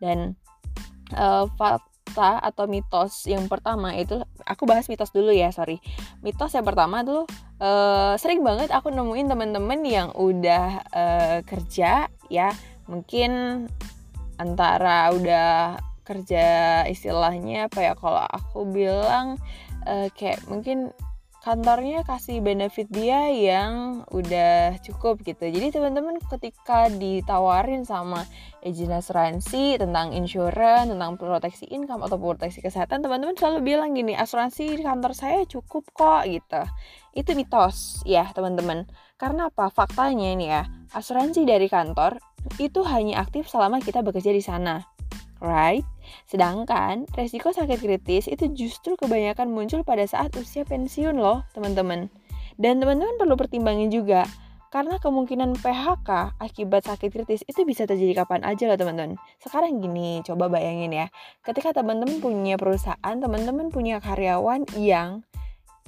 [0.00, 0.32] Dan
[1.12, 1.44] uh,
[2.04, 5.80] fakta atau mitos yang pertama itu aku bahas mitos dulu ya sorry.
[6.20, 7.24] Mitos yang pertama tuh
[7.58, 12.48] uh, sering banget aku nemuin temen-temen yang udah uh, kerja ya.
[12.86, 13.64] Mungkin
[14.36, 19.40] antara udah kerja istilahnya apa ya kalau aku bilang
[19.88, 20.92] uh, kayak mungkin
[21.44, 25.44] kantornya kasih benefit dia yang udah cukup gitu.
[25.44, 28.24] Jadi teman-teman ketika ditawarin sama
[28.64, 34.72] agent asuransi tentang insurance, tentang proteksi income atau proteksi kesehatan, teman-teman selalu bilang gini, asuransi
[34.72, 36.64] di kantor saya cukup kok gitu.
[37.12, 38.88] Itu mitos ya teman-teman.
[39.20, 39.68] Karena apa?
[39.68, 40.64] Faktanya ini ya,
[40.96, 42.24] asuransi dari kantor
[42.56, 44.80] itu hanya aktif selama kita bekerja di sana.
[45.44, 45.84] Right?
[46.28, 52.08] Sedangkan resiko sakit kritis itu justru kebanyakan muncul pada saat usia pensiun loh, teman-teman.
[52.54, 54.26] Dan teman-teman perlu pertimbangin juga,
[54.74, 59.14] karena kemungkinan PHK akibat sakit kritis itu bisa terjadi kapan aja loh teman-teman.
[59.38, 61.06] Sekarang gini, coba bayangin ya.
[61.46, 65.22] Ketika teman-teman punya perusahaan, teman-teman punya karyawan yang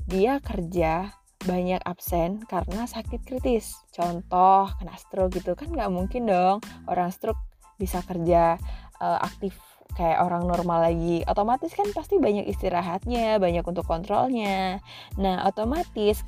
[0.06, 1.10] dia kerja
[1.42, 3.74] banyak absen karena sakit kritis.
[3.90, 7.42] Contoh, kena stroke gitu kan nggak mungkin dong orang stroke
[7.76, 8.56] bisa kerja
[9.02, 9.58] uh, aktif
[9.96, 14.84] kayak orang normal lagi otomatis kan pasti banyak istirahatnya banyak untuk kontrolnya
[15.16, 16.20] nah otomatis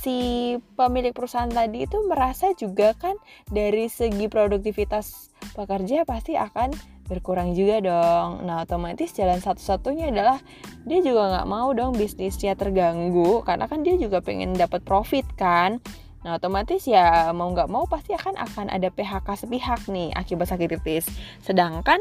[0.00, 3.12] si pemilik perusahaan tadi itu merasa juga kan
[3.52, 6.72] dari segi produktivitas pekerja pasti akan
[7.04, 8.46] berkurang juga dong.
[8.46, 10.38] Nah otomatis jalan satu-satunya adalah
[10.86, 15.82] dia juga nggak mau dong bisnisnya terganggu karena kan dia juga pengen dapat profit kan.
[16.22, 20.70] Nah otomatis ya mau nggak mau pasti akan akan ada PHK sepihak nih akibat sakit
[20.70, 21.10] kritis.
[21.42, 21.98] Sedangkan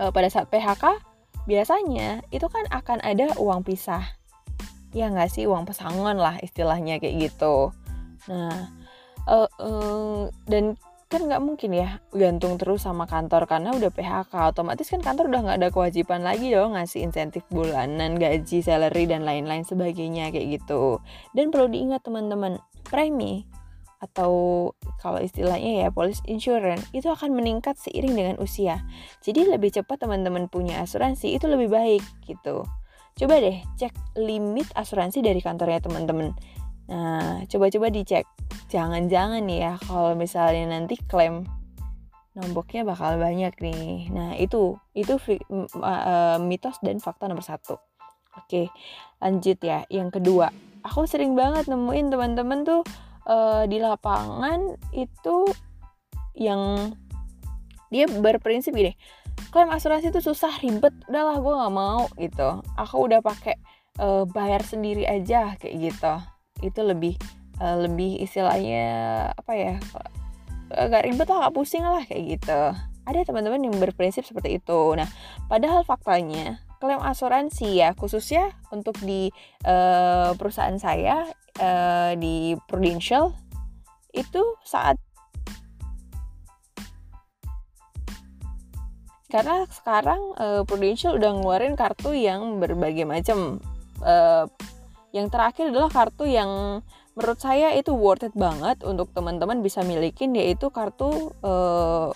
[0.00, 0.96] e, pada saat PHK
[1.44, 4.16] biasanya itu kan akan ada uang pisah.
[4.96, 7.76] Ya nggak sih uang pesangon lah istilahnya kayak gitu.
[8.32, 8.72] Nah
[9.28, 9.70] e, e,
[10.48, 15.26] dan kan nggak mungkin ya gantung terus sama kantor karena udah PHK otomatis kan kantor
[15.26, 20.62] udah nggak ada kewajiban lagi dong ngasih insentif bulanan gaji salary dan lain-lain sebagainya kayak
[20.62, 21.02] gitu
[21.34, 23.42] dan perlu diingat teman-teman premi
[24.00, 24.32] atau
[24.98, 28.80] kalau istilahnya ya police insurance itu akan meningkat seiring dengan usia
[29.20, 32.64] jadi lebih cepat teman-teman punya asuransi itu lebih baik gitu
[33.20, 36.32] coba deh cek limit asuransi dari kantornya teman-teman
[36.90, 38.26] Nah, coba-coba dicek.
[38.66, 41.46] Jangan-jangan nih ya kalau misalnya nanti klaim
[42.34, 44.10] nomboknya bakal banyak nih.
[44.10, 45.14] Nah, itu itu
[45.78, 47.78] uh, mitos dan fakta nomor satu.
[48.34, 48.70] Oke,
[49.22, 49.86] lanjut ya.
[49.86, 50.50] Yang kedua,
[50.82, 52.82] aku sering banget nemuin teman-teman tuh
[53.30, 55.46] uh, di lapangan itu
[56.34, 56.90] yang
[57.90, 58.94] dia berprinsip gini
[59.48, 62.60] klaim asuransi itu susah ribet udahlah gue nggak mau gitu.
[62.76, 63.56] Aku udah pakai
[63.96, 66.14] uh, bayar sendiri aja kayak gitu.
[66.60, 67.16] Itu lebih
[67.58, 68.84] uh, lebih istilahnya
[69.32, 69.74] apa ya
[70.70, 72.60] agak ribet lah gak pusing lah kayak gitu.
[73.08, 74.80] Ada teman-teman yang berprinsip seperti itu.
[74.94, 75.08] Nah
[75.48, 79.28] padahal faktanya klaim asuransi ya khususnya untuk di
[79.68, 81.28] uh, perusahaan saya
[81.60, 83.36] uh, di Prudential
[84.16, 84.96] itu saat
[89.30, 93.62] karena sekarang uh, Prudential udah ngeluarin kartu yang berbagai macam
[94.02, 94.48] uh,
[95.12, 96.82] yang terakhir adalah kartu yang
[97.14, 102.08] menurut saya itu worth it banget untuk teman-teman bisa milikin yaitu kartu uh,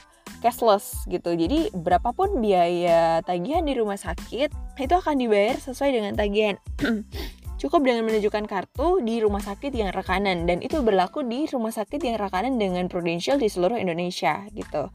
[0.45, 1.33] cashless gitu.
[1.33, 6.57] Jadi berapapun biaya tagihan di rumah sakit itu akan dibayar sesuai dengan tagihan.
[7.65, 11.97] Cukup dengan menunjukkan kartu di rumah sakit yang rekanan dan itu berlaku di rumah sakit
[11.97, 14.93] yang rekanan dengan Prudential di seluruh Indonesia gitu.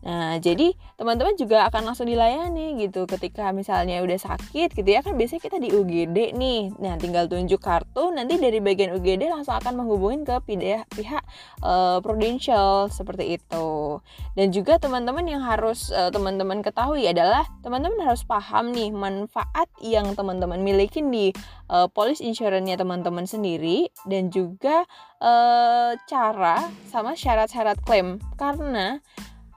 [0.00, 5.12] Nah, jadi teman-teman juga akan langsung dilayani gitu ketika misalnya udah sakit gitu ya kan
[5.12, 6.72] biasanya kita di UGD nih.
[6.80, 11.24] Nah, tinggal tunjuk kartu nanti dari bagian UGD langsung akan menghubungin ke pihak pihak
[11.60, 14.00] uh, Prudential seperti itu.
[14.32, 20.16] Dan juga teman-teman yang harus uh, teman-teman ketahui adalah teman-teman harus paham nih manfaat yang
[20.16, 21.32] teman-teman miliki di
[21.68, 24.88] uh, police insurance-nya teman-teman sendiri dan juga
[25.20, 28.98] uh, cara sama syarat-syarat klaim karena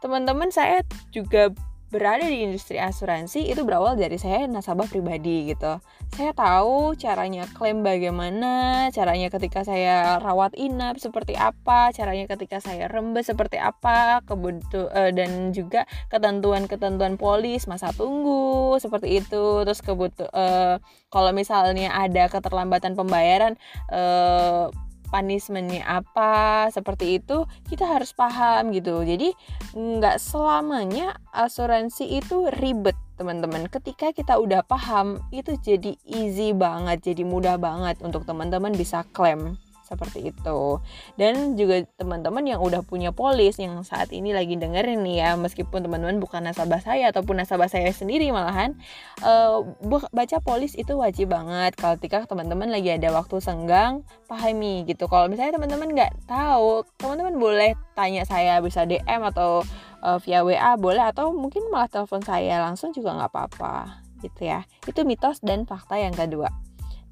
[0.04, 0.84] teman-teman saya
[1.16, 1.56] juga
[1.94, 5.78] berada di industri asuransi itu berawal dari saya nasabah pribadi gitu.
[6.18, 12.90] Saya tahu caranya klaim bagaimana, caranya ketika saya rawat inap seperti apa, caranya ketika saya
[12.90, 19.62] rembes seperti apa, kebutuh uh, dan juga ketentuan-ketentuan polis masa tunggu seperti itu.
[19.62, 20.82] Terus kebutuh uh,
[21.14, 23.54] kalau misalnya ada keterlambatan pembayaran
[23.94, 24.74] uh,
[25.14, 29.06] punishmentnya apa seperti itu kita harus paham gitu.
[29.06, 29.30] Jadi
[29.78, 33.70] nggak selamanya asuransi itu ribet teman-teman.
[33.70, 39.54] Ketika kita udah paham itu jadi easy banget jadi mudah banget untuk teman-teman bisa klaim
[39.94, 40.82] seperti itu.
[41.14, 45.86] Dan juga teman-teman yang udah punya polis yang saat ini lagi dengerin nih ya meskipun
[45.86, 48.74] teman-teman bukan nasabah saya ataupun nasabah saya sendiri malahan
[49.22, 49.62] uh,
[50.10, 51.78] baca polis itu wajib banget.
[51.78, 55.06] Kalau ketika teman-teman lagi ada waktu senggang pahami gitu.
[55.06, 59.62] Kalau misalnya teman-teman nggak tahu teman-teman boleh tanya saya bisa DM atau
[60.02, 64.66] uh, via WA boleh atau mungkin malah telepon saya langsung juga nggak apa-apa gitu ya.
[64.90, 66.52] Itu mitos dan fakta yang kedua.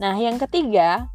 [0.01, 1.13] Nah yang ketiga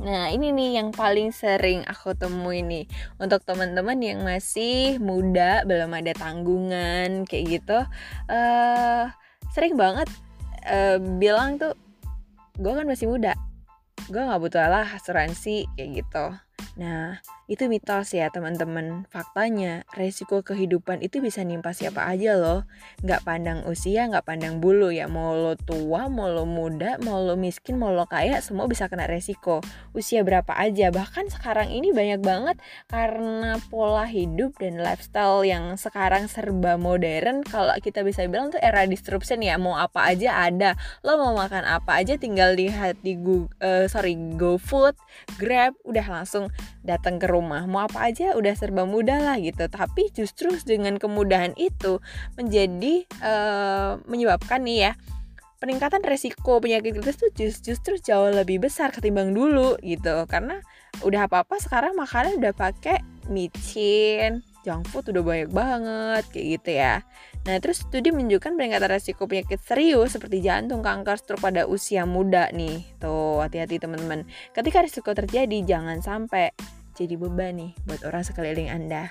[0.00, 2.88] Nah, ini nih yang paling sering aku temui nih
[3.20, 7.78] untuk teman-teman yang masih muda, belum ada tanggungan kayak gitu.
[8.24, 9.12] Uh,
[9.52, 10.08] sering banget
[10.64, 11.76] uh, bilang tuh,
[12.56, 13.36] gue kan masih muda,
[14.08, 16.24] gue nggak butuh lah asuransi kayak gitu.
[16.78, 17.18] Nah,
[17.50, 19.04] itu mitos ya teman-teman.
[19.10, 22.64] Faktanya, resiko kehidupan itu bisa nimpa siapa aja loh.
[23.02, 25.10] Nggak pandang usia, nggak pandang bulu ya.
[25.10, 29.10] Mau lo tua, mau lo muda, mau lo miskin, mau lo kaya, semua bisa kena
[29.10, 29.58] resiko.
[29.90, 30.94] Usia berapa aja.
[30.94, 37.42] Bahkan sekarang ini banyak banget karena pola hidup dan lifestyle yang sekarang serba modern.
[37.42, 39.58] Kalau kita bisa bilang tuh era disruption ya.
[39.58, 40.78] Mau apa aja ada.
[41.02, 44.94] Lo mau makan apa aja tinggal lihat di Google, uh, sorry, GoFood,
[45.40, 46.51] Grab, udah langsung
[46.82, 47.64] datang ke rumah.
[47.66, 49.66] Mau apa aja udah serba mudah lah gitu.
[49.68, 51.98] Tapi justru dengan kemudahan itu
[52.34, 54.92] menjadi uh, menyebabkan nih ya
[55.62, 60.26] peningkatan resiko penyakit kritis tuh justru jauh lebih besar ketimbang dulu gitu.
[60.26, 60.58] Karena
[61.06, 66.70] udah apa apa sekarang makanan udah pakai micin junk food udah banyak banget kayak gitu
[66.78, 66.94] ya.
[67.42, 72.46] Nah, terus studi menunjukkan peningkatan resiko penyakit serius seperti jantung, kanker, stroke pada usia muda
[72.54, 72.86] nih.
[73.02, 74.22] Tuh, hati-hati teman-teman.
[74.54, 76.54] Ketika risiko terjadi, jangan sampai
[76.94, 79.10] jadi beban nih buat orang sekeliling Anda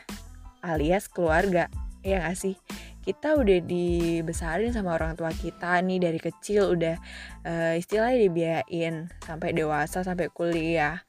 [0.63, 1.67] alias keluarga.
[2.07, 2.55] Ya gak sih?
[3.03, 6.95] Kita udah dibesarin sama orang tua kita nih dari kecil udah
[7.43, 11.03] uh, istilahnya dibiayain sampai dewasa sampai kuliah.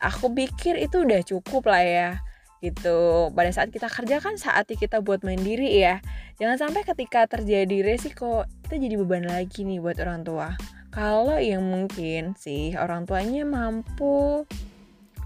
[0.00, 2.10] Aku pikir itu udah cukup lah ya
[2.64, 3.28] gitu.
[3.36, 6.00] Pada saat kita kerja kan saatnya kita buat mandiri ya.
[6.40, 10.56] Jangan sampai ketika terjadi resiko kita jadi beban lagi nih buat orang tua.
[10.88, 14.48] Kalau yang mungkin sih orang tuanya mampu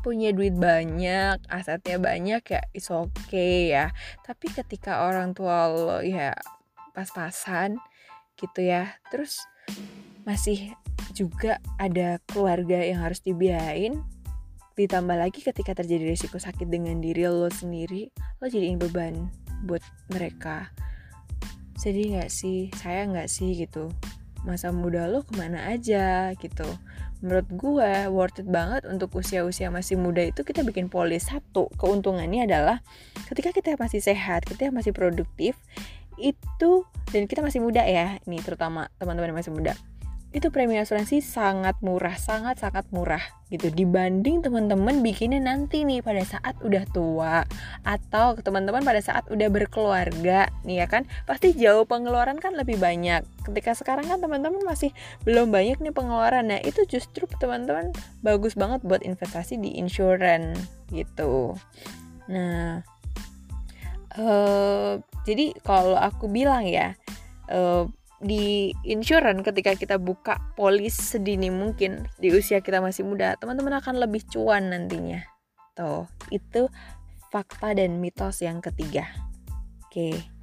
[0.03, 3.95] punya duit banyak asetnya banyak ya is okay ya.
[4.27, 6.35] Tapi ketika orang tua lo ya
[6.99, 7.79] pas-pasan
[8.35, 9.47] gitu ya terus
[10.27, 10.75] masih
[11.15, 14.03] juga ada keluarga yang harus dibiayain
[14.79, 19.27] Ditambah lagi ketika terjadi risiko sakit dengan diri lo sendiri, lo jadiin beban
[19.67, 19.83] buat
[20.15, 20.71] mereka.
[21.75, 22.71] Sedih gak sih?
[22.79, 23.91] Saya gak sih gitu?
[24.47, 26.67] Masa muda lo ke mana aja gitu?
[27.19, 32.47] Menurut gue worth it banget untuk usia-usia masih muda itu kita bikin polis satu keuntungannya
[32.47, 32.79] adalah
[33.27, 35.59] ketika kita masih sehat, kita masih produktif
[36.23, 39.75] itu dan kita masih muda ya, nih terutama teman-teman masih muda
[40.29, 43.73] itu premi asuransi sangat murah, sangat-sangat murah gitu.
[43.73, 47.49] Dibanding teman-teman bikinnya nanti nih pada saat udah tua
[47.81, 51.09] atau teman-teman pada saat udah berkeluarga nih ya kan.
[51.25, 53.25] Pasti jauh pengeluaran kan lebih banyak.
[53.49, 54.93] Ketika sekarang kan teman-teman masih
[55.25, 56.53] belum banyak nih pengeluaran.
[56.53, 60.61] Nah itu justru teman-teman bagus banget buat investasi di insurance
[60.93, 61.57] gitu.
[62.29, 62.85] Nah
[64.21, 66.93] uh, jadi kalau aku bilang ya
[67.49, 73.79] uh, di insurance ketika kita buka polis sedini mungkin di usia kita masih muda teman-teman
[73.79, 75.23] akan lebih cuan nantinya
[75.79, 76.67] tuh itu
[77.31, 79.07] fakta dan mitos yang ketiga
[79.87, 80.38] oke okay.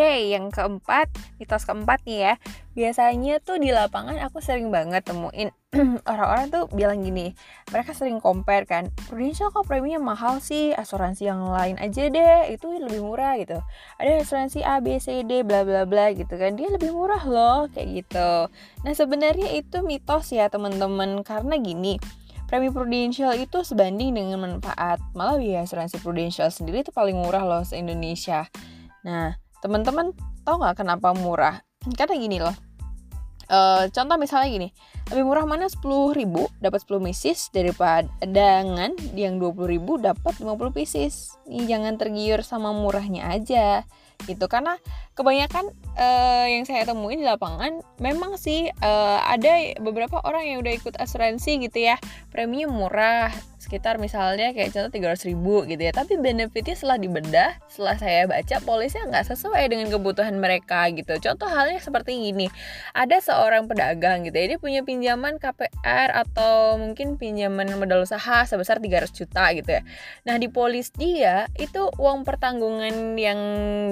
[0.00, 2.34] Oke, yang keempat, mitos keempat nih ya.
[2.72, 5.52] Biasanya tuh di lapangan aku sering banget temuin
[6.08, 7.36] orang-orang tuh bilang gini,
[7.68, 12.80] mereka sering compare kan, Prudential kok preminya mahal sih, asuransi yang lain aja deh, itu
[12.80, 13.60] lebih murah gitu.
[14.00, 17.68] Ada asuransi A, B, C, D, bla bla bla gitu kan, dia lebih murah loh,
[17.68, 18.48] kayak gitu.
[18.80, 22.00] Nah sebenarnya itu mitos ya teman-teman, karena gini,
[22.48, 24.96] premi Prudential itu sebanding dengan manfaat.
[25.12, 28.48] Malah biaya asuransi Prudential sendiri itu paling murah loh se-Indonesia.
[29.04, 30.12] Nah, teman-teman
[30.44, 31.60] tahu nggak kenapa murah?
[31.96, 32.56] Karena gini loh.
[33.50, 34.68] Uh, contoh misalnya gini
[35.10, 35.82] lebih murah mana 10
[36.14, 42.46] ribu dapat 10 pieces daripada dengan yang 20 ribu dapat 50 pieces ini jangan tergiur
[42.46, 43.82] sama murahnya aja.
[44.22, 44.78] Gitu karena
[45.18, 45.66] kebanyakan
[45.98, 50.94] uh, yang saya temuin di lapangan memang sih uh, ada beberapa orang yang udah ikut
[51.02, 51.98] asuransi gitu ya.
[52.30, 53.34] Premium murah
[53.70, 55.94] sekitar misalnya kayak contoh 300 ribu gitu ya.
[55.94, 61.14] Tapi benefitnya setelah dibedah setelah saya baca polisnya nggak sesuai dengan kebutuhan mereka gitu.
[61.22, 62.50] Contoh halnya seperti ini
[62.98, 68.82] ada seorang pedagang gitu ya dia punya pinjaman KPR atau mungkin pinjaman modal usaha sebesar
[68.82, 69.86] 300 juta gitu ya.
[70.26, 73.40] Nah di polis dia itu uang pertanggungan yang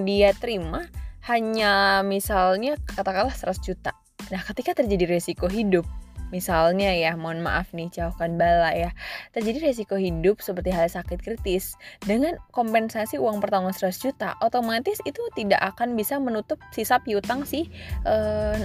[0.02, 0.90] dia terima
[1.30, 3.94] hanya misalnya katakanlah 100 juta.
[4.34, 5.86] Nah ketika terjadi resiko hidup
[6.28, 8.90] Misalnya ya, mohon maaf nih, jauhkan bala ya.
[9.32, 11.76] Terjadi resiko hidup seperti hal sakit kritis.
[12.04, 17.68] Dengan kompensasi uang pertanggungan 100 juta, otomatis itu tidak akan bisa menutup sisa piutang si
[18.04, 18.56] uh,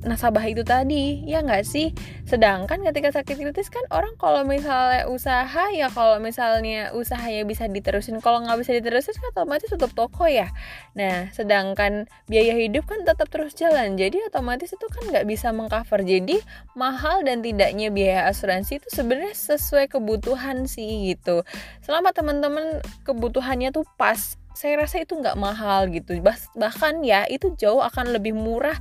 [0.00, 1.92] nasabah itu tadi ya nggak sih?
[2.24, 8.18] Sedangkan ketika sakit kritis kan orang kalau misalnya usaha ya kalau misalnya usahanya bisa diterusin.
[8.24, 10.48] Kalau nggak bisa diterusin kan otomatis tutup toko ya.
[10.96, 14.00] Nah sedangkan biaya hidup kan tetap terus jalan.
[14.00, 16.00] Jadi otomatis itu kan nggak bisa mengcover.
[16.00, 16.40] Jadi
[16.72, 21.44] mahal dan tidaknya biaya asuransi itu sebenarnya sesuai kebutuhan sih gitu.
[21.84, 26.18] Selama teman-teman kebutuhannya tuh pas saya rasa itu nggak mahal gitu.
[26.56, 28.76] Bahkan ya itu jauh akan lebih murah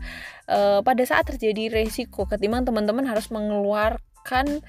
[0.50, 4.62] uh, pada saat terjadi resiko ketimbang teman-teman harus mengeluarkan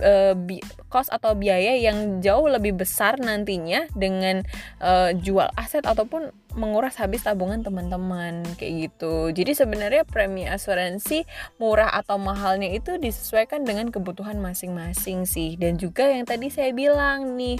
[0.00, 0.34] uh,
[0.88, 4.46] cost atau biaya yang jauh lebih besar nantinya dengan
[4.80, 9.30] uh, jual aset ataupun menguras habis tabungan teman-teman kayak gitu.
[9.34, 11.26] Jadi sebenarnya premi asuransi
[11.58, 15.58] murah atau mahalnya itu disesuaikan dengan kebutuhan masing-masing sih.
[15.60, 17.58] Dan juga yang tadi saya bilang nih,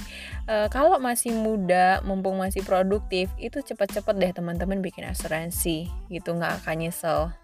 [0.49, 6.65] e, kalau masih muda, mumpung masih produktif, itu cepat-cepat deh teman-teman bikin asuransi gitu nggak
[6.65, 7.44] akan nyesel.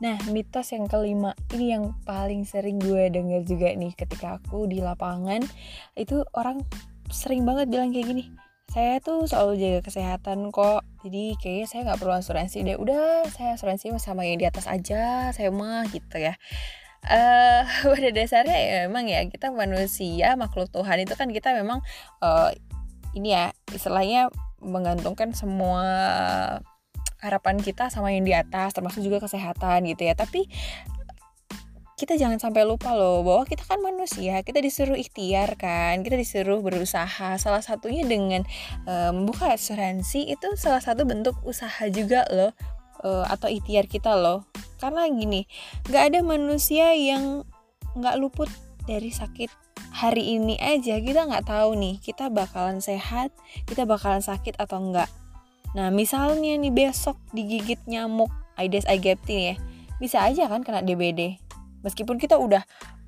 [0.00, 4.80] Nah, mitos yang kelima ini yang paling sering gue denger juga nih ketika aku di
[4.80, 5.44] lapangan
[5.92, 6.64] itu orang
[7.12, 8.24] sering banget bilang kayak gini.
[8.70, 10.86] Saya tuh selalu jaga kesehatan kok.
[11.04, 12.78] Jadi kayaknya saya nggak perlu asuransi deh.
[12.78, 15.34] Udah, saya asuransi sama yang di atas aja.
[15.34, 16.38] Saya mah gitu ya.
[17.04, 21.80] Uh, pada dasarnya ya memang ya kita manusia makhluk Tuhan itu kan kita memang
[22.20, 22.52] uh,
[23.16, 24.28] ini ya istilahnya
[24.60, 25.84] menggantungkan semua
[27.20, 30.16] harapan kita sama yang di atas termasuk juga kesehatan gitu ya.
[30.16, 30.48] Tapi
[32.00, 36.64] kita jangan sampai lupa loh bahwa kita kan manusia kita disuruh ikhtiar kan kita disuruh
[36.64, 37.36] berusaha.
[37.36, 38.48] Salah satunya dengan
[38.88, 42.56] um, membuka asuransi itu salah satu bentuk usaha juga loh
[43.04, 44.48] uh, atau ikhtiar kita loh.
[44.80, 45.44] Karena gini
[45.92, 47.44] nggak ada manusia yang
[47.92, 48.48] nggak luput
[48.88, 49.52] dari sakit
[49.92, 50.96] hari ini aja.
[51.04, 53.28] Kita nggak tahu nih kita bakalan sehat
[53.68, 55.12] kita bakalan sakit atau enggak
[55.74, 59.54] Nah, misalnya nih besok digigit nyamuk Aedes aegypti ya,
[60.02, 61.38] bisa aja kan kena DBD.
[61.80, 62.60] Meskipun kita udah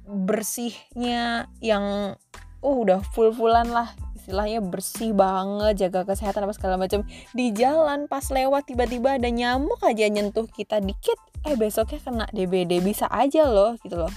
[0.07, 2.17] bersihnya yang
[2.63, 3.91] oh udah full-fullan lah
[4.23, 7.03] istilahnya bersih banget jaga kesehatan apa segala macam
[7.35, 12.79] di jalan pas lewat tiba-tiba ada nyamuk aja nyentuh kita dikit eh besoknya kena DBD
[12.87, 14.13] bisa aja loh gitu loh.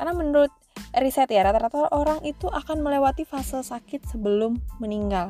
[0.00, 0.48] Karena menurut
[0.96, 5.28] riset ya rata-rata orang itu akan melewati fase sakit sebelum meninggal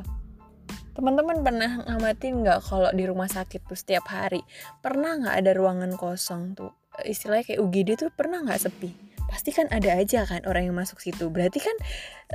[1.01, 4.45] Teman-teman pernah ngamatin nggak kalau di rumah sakit tuh setiap hari
[4.85, 6.69] pernah nggak ada ruangan kosong tuh
[7.01, 8.93] istilahnya kayak UGD tuh pernah nggak sepi?
[9.25, 11.33] Pasti kan ada aja kan orang yang masuk situ.
[11.33, 11.73] Berarti kan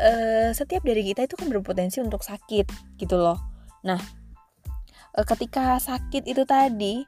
[0.03, 3.39] uh, setiap dari kita itu kan berpotensi untuk sakit gitu loh.
[3.87, 4.03] Nah,
[5.15, 7.07] uh, ketika sakit itu tadi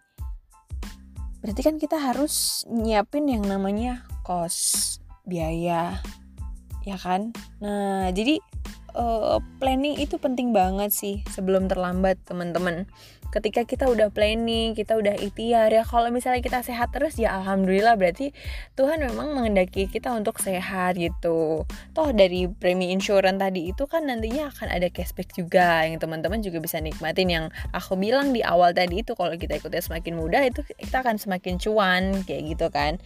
[1.42, 4.86] berarti kan kita harus nyiapin yang namanya kos
[5.26, 5.98] biaya
[6.86, 8.42] ya kan nah jadi
[8.94, 12.88] uh, planning itu penting banget sih sebelum terlambat teman-teman.
[13.28, 18.00] Ketika kita udah planning kita udah ikhtiar ya kalau misalnya kita sehat terus ya alhamdulillah
[18.00, 18.32] berarti
[18.72, 21.68] Tuhan memang mengendaki kita untuk sehat gitu.
[21.92, 26.56] Toh dari premi insurance tadi itu kan nantinya akan ada cashback juga yang teman-teman juga
[26.64, 27.28] bisa nikmatin.
[27.28, 27.44] Yang
[27.76, 31.60] aku bilang di awal tadi itu kalau kita ikutnya semakin mudah itu kita akan semakin
[31.60, 32.96] cuan kayak gitu kan.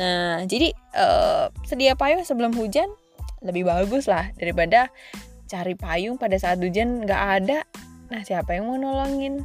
[0.00, 2.88] Nah jadi uh, sedia payung sebelum hujan
[3.44, 4.88] lebih bagus lah daripada
[5.46, 7.58] cari payung pada saat hujan nggak ada.
[8.10, 9.42] Nah siapa yang mau nolongin?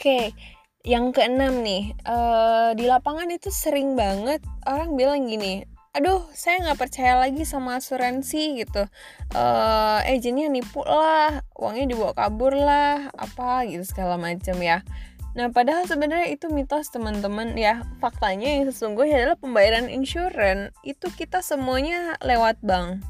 [0.00, 0.32] Oke,
[0.80, 5.60] yang keenam nih, uh, di lapangan itu sering banget orang bilang gini,
[5.90, 8.86] aduh saya nggak percaya lagi sama asuransi gitu.
[9.34, 14.86] Uh, agentnya nipu lah uangnya dibawa kabur lah apa gitu segala macam ya.
[15.34, 17.82] Nah padahal sebenarnya itu mitos teman-teman ya.
[17.98, 20.74] Faktanya yang sesungguhnya adalah pembayaran insurance.
[20.86, 23.02] Itu kita semuanya lewat bank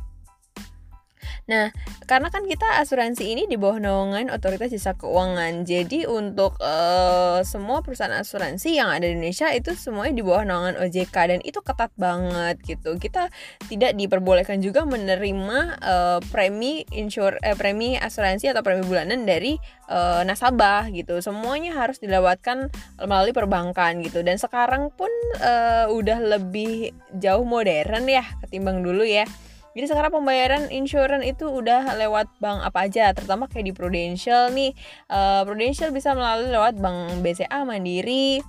[1.51, 1.75] Nah,
[2.07, 5.67] karena kan kita asuransi ini di bawah naungan Otoritas Jasa Keuangan.
[5.67, 10.77] Jadi untuk uh, semua perusahaan asuransi yang ada di Indonesia itu semuanya di bawah naungan
[10.79, 12.97] OJK dan itu ketat banget gitu.
[12.99, 13.31] Kita
[13.67, 19.59] tidak diperbolehkan juga menerima uh, premi insur eh, premi asuransi atau premi bulanan dari
[19.91, 21.19] uh, nasabah gitu.
[21.19, 22.71] Semuanya harus dilewatkan
[23.03, 24.23] melalui perbankan gitu.
[24.23, 25.11] Dan sekarang pun
[25.43, 29.27] uh, udah lebih jauh modern ya ketimbang dulu ya.
[29.71, 34.75] Jadi sekarang pembayaran insurance itu udah lewat bank apa aja, terutama kayak di Prudential nih.
[35.07, 38.43] Uh, Prudential bisa melalui lewat bank BCA Mandiri,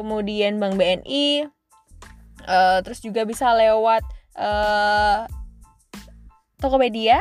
[0.00, 1.48] kemudian bank BNI, uh,
[2.48, 4.00] eh, terus juga bisa lewat
[4.40, 5.28] uh,
[6.56, 7.20] Tokopedia,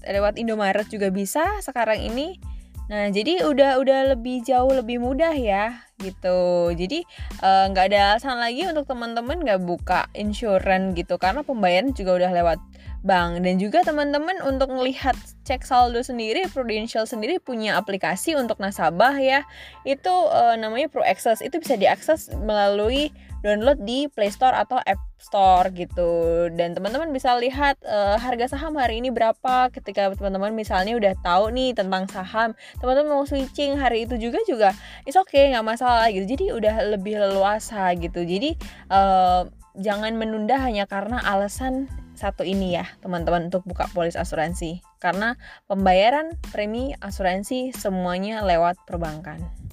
[0.00, 2.40] lewat Indomaret juga bisa sekarang ini.
[2.86, 6.70] Nah, jadi udah udah lebih jauh lebih mudah ya gitu.
[6.70, 7.02] Jadi
[7.42, 12.22] eh, nggak uh, ada alasan lagi untuk teman-teman nggak buka insurance gitu karena pembayaran juga
[12.22, 12.58] udah lewat
[13.06, 15.14] bank dan juga teman-teman untuk melihat
[15.46, 19.42] cek saldo sendiri Prudential sendiri punya aplikasi untuk nasabah ya.
[19.82, 21.42] Itu uh, namanya Pro Access.
[21.42, 23.10] Itu bisa diakses melalui
[23.46, 26.46] download di Play Store atau App Store gitu.
[26.52, 31.50] Dan teman-teman bisa lihat uh, harga saham hari ini berapa ketika teman-teman misalnya udah tahu
[31.52, 32.52] nih tentang saham.
[32.78, 34.70] Teman-teman mau switching hari itu juga juga
[35.08, 36.24] is oke okay, nggak masalah gitu.
[36.28, 38.22] Jadi udah lebih leluasa gitu.
[38.22, 38.54] Jadi
[38.92, 44.80] uh, jangan menunda hanya karena alasan satu ini ya teman-teman untuk buka polis asuransi.
[44.96, 45.36] Karena
[45.68, 49.65] pembayaran premi asuransi semuanya lewat perbankan.